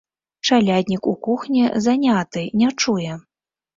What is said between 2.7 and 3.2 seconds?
чуе.